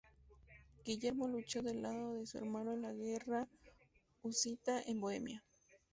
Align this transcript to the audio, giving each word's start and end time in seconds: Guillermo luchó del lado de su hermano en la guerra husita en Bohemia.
Guillermo 0.83 1.27
luchó 1.27 1.61
del 1.61 1.83
lado 1.83 2.15
de 2.15 2.25
su 2.25 2.39
hermano 2.39 2.73
en 2.73 2.81
la 2.81 2.91
guerra 2.91 3.47
husita 4.23 4.81
en 4.81 4.99
Bohemia. 4.99 5.43